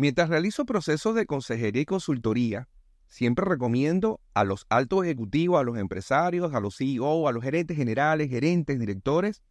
[0.00, 2.70] Mientras realizo procesos de consejería y consultoría,
[3.06, 7.76] siempre recomiendo a los altos ejecutivos, a los empresarios, a los CEO, a los gerentes
[7.76, 9.42] generales, gerentes, directores,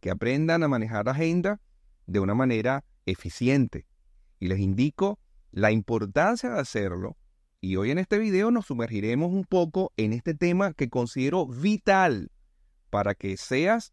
[0.00, 1.60] que aprendan a manejar la agenda
[2.08, 3.86] de una manera eficiente.
[4.40, 5.20] Y les indico
[5.52, 7.16] la importancia de hacerlo.
[7.60, 12.32] Y hoy en este video nos sumergiremos un poco en este tema que considero vital
[12.90, 13.92] para que seas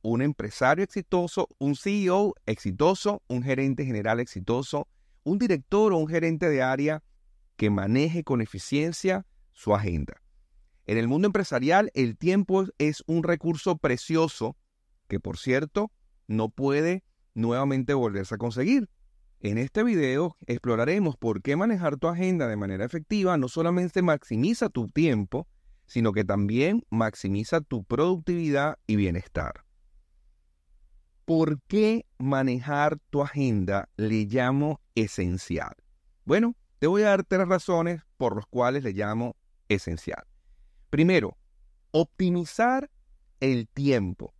[0.00, 4.88] un empresario exitoso, un CEO exitoso, un gerente general exitoso,
[5.30, 7.04] un director o un gerente de área
[7.56, 10.20] que maneje con eficiencia su agenda.
[10.86, 14.56] En el mundo empresarial, el tiempo es un recurso precioso
[15.06, 15.92] que, por cierto,
[16.26, 18.90] no puede nuevamente volverse a conseguir.
[19.38, 24.68] En este video exploraremos por qué manejar tu agenda de manera efectiva no solamente maximiza
[24.68, 25.46] tu tiempo,
[25.86, 29.64] sino que también maximiza tu productividad y bienestar.
[31.30, 35.76] ¿Por qué manejar tu agenda le llamo esencial?
[36.24, 39.36] Bueno, te voy a dar tres razones por las cuales le llamo
[39.68, 40.24] esencial.
[40.90, 41.36] Primero,
[41.92, 42.90] optimizar
[43.38, 44.34] el tiempo.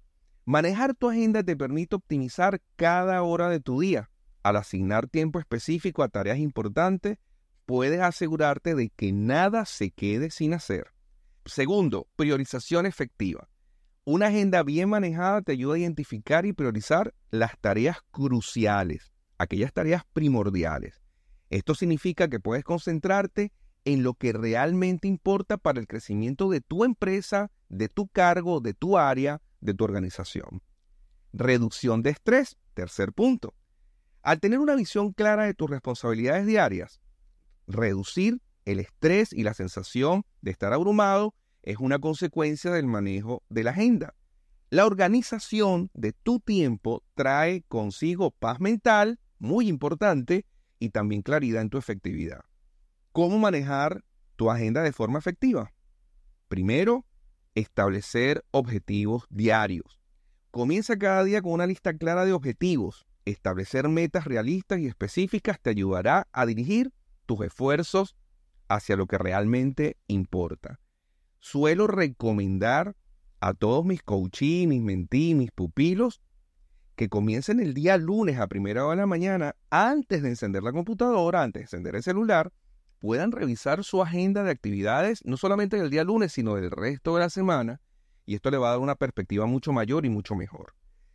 [0.45, 4.11] Manejar tu agenda te permite optimizar cada hora de tu día.
[4.43, 7.19] Al asignar tiempo específico a tareas importantes,
[7.67, 10.89] puedes asegurarte de que nada se quede sin hacer.
[11.45, 13.49] Segundo, priorización efectiva.
[14.05, 20.05] Una agenda bien manejada te ayuda a identificar y priorizar las tareas cruciales, aquellas tareas
[20.13, 21.03] primordiales.
[21.51, 23.53] Esto significa que puedes concentrarte
[23.85, 28.73] en lo que realmente importa para el crecimiento de tu empresa, de tu cargo, de
[28.73, 30.63] tu área, de tu organización.
[31.33, 33.55] Reducción de estrés, tercer punto.
[34.23, 37.01] Al tener una visión clara de tus responsabilidades diarias,
[37.67, 43.65] reducir el estrés y la sensación de estar abrumado es una consecuencia del manejo de
[43.65, 44.15] la agenda.
[44.71, 50.47] La organización de tu tiempo trae consigo paz mental, muy importante,
[50.79, 52.41] y también claridad en tu efectividad.
[53.13, 54.05] ¿Cómo manejar
[54.37, 55.73] tu agenda de forma efectiva?
[56.49, 57.05] Primero,
[57.55, 60.01] establecer objetivos diarios.
[60.51, 63.07] Comienza cada día con una lista clara de objetivos.
[63.25, 66.93] Establecer metas realistas y específicas te ayudará a dirigir
[67.27, 68.17] tus esfuerzos
[68.69, 70.81] hacia lo que realmente importa.
[71.41, 72.95] Suelo recomendar
[73.41, 76.21] a todos mis coaches, mis mentí, mis pupilos,
[76.97, 80.73] que comiencen el día lunes a primera hora de la mañana, antes de encender la
[80.73, 82.53] computadora, antes de encender el celular,
[82.99, 87.21] puedan revisar su agenda de actividades, no solamente del día lunes, sino del resto de
[87.21, 87.81] la semana,
[88.27, 90.75] y esto le va a dar una perspectiva mucho mayor y mucho mejor.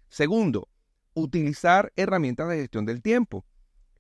[0.10, 0.68] Segundo,
[1.14, 3.46] utilizar herramientas de gestión del tiempo.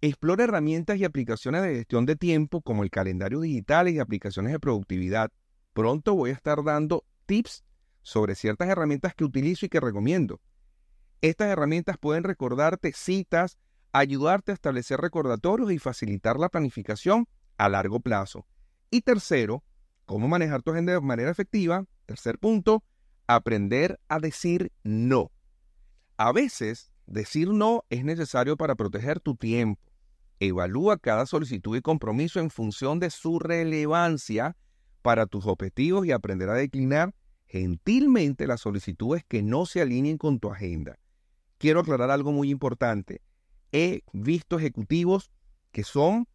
[0.01, 4.59] Explora herramientas y aplicaciones de gestión de tiempo como el calendario digital y aplicaciones de
[4.59, 5.31] productividad.
[5.75, 7.65] Pronto voy a estar dando tips
[8.01, 10.39] sobre ciertas herramientas que utilizo y que recomiendo.
[11.19, 13.57] Estas herramientas pueden recordarte citas,
[13.91, 17.27] ayudarte a establecer recordatorios y facilitar la planificación
[17.57, 18.47] a largo plazo.
[18.89, 19.65] Y tercero,
[20.05, 21.83] cómo manejar tu agenda de manera efectiva.
[22.05, 22.85] Tercer punto,
[23.27, 25.29] aprender a decir no.
[26.15, 29.81] A veces, decir no es necesario para proteger tu tiempo.
[30.39, 34.55] Evalúa cada solicitud y compromiso en función de su relevancia
[35.05, 37.13] para tus objetivos y aprender a declinar
[37.45, 40.97] gentilmente las solicitudes que no se alineen con tu agenda
[41.57, 43.21] quiero aclarar algo muy importante.
[43.71, 45.31] He visto ejecutivos
[45.71, 46.27] que son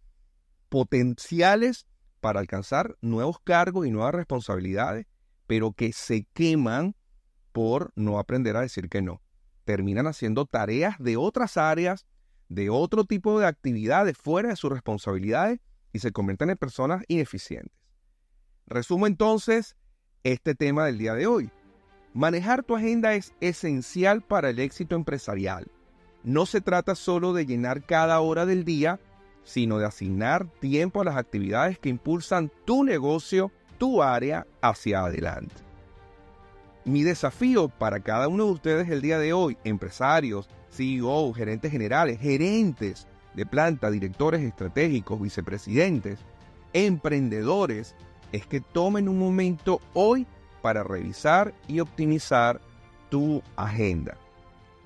[0.69, 1.87] potenciales
[2.21, 5.07] para alcanzar nuevos cargos y nuevas responsabilidades,
[5.47, 6.95] pero que se queman
[7.53, 9.23] por no aprender a decir que no.
[9.65, 12.07] Terminan haciendo tareas de otras áreas,
[12.49, 15.61] de otro tipo de actividades fuera de sus responsabilidades
[15.93, 17.80] y se convierten en personas ineficientes.
[18.71, 19.75] Resumo entonces
[20.23, 21.51] este tema del día de hoy.
[22.15, 25.67] Manejar tu agenda es esencial para el éxito empresarial.
[26.23, 29.01] No se trata solo de llenar cada hora del día,
[29.43, 35.57] sino de asignar tiempo a las actividades que impulsan tu negocio, tu área hacia adelante.
[36.85, 42.21] Mi desafío para cada uno de ustedes el día de hoy, empresarios, CEO, gerentes generales,
[42.21, 46.21] gerentes de planta, directores estratégicos, vicepresidentes,
[46.73, 47.97] emprendedores,
[48.33, 50.27] es que tomen un momento hoy
[50.63, 52.61] para revisar y optimizar
[53.09, 54.17] tu agenda.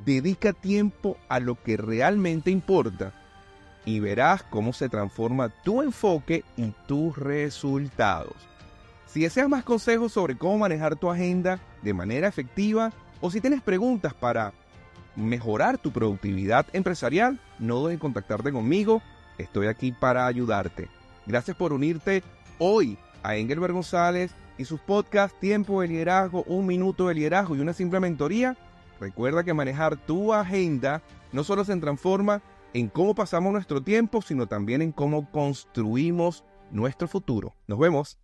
[0.05, 3.13] Dedica tiempo a lo que realmente importa
[3.85, 8.35] y verás cómo se transforma tu enfoque y tus resultados.
[9.07, 13.63] Si deseas más consejos sobre cómo manejar tu agenda de manera efectiva o si tienes
[13.63, 14.53] preguntas para
[15.17, 19.03] mejorar tu productividad empresarial, no dudes en contactarte conmigo.
[19.39, 20.89] Estoy aquí para ayudarte.
[21.27, 22.23] Gracias por unirte
[22.59, 27.61] hoy a Engelbert González y sus podcasts Tiempo de Liderazgo, Un Minuto de Liderazgo y
[27.61, 28.57] una simple mentoría,
[29.01, 32.43] recuerda que manejar tu agenda no solo se transforma
[32.75, 37.55] en cómo pasamos nuestro tiempo, sino también en cómo construimos nuestro futuro.
[37.67, 38.19] Nos vemos.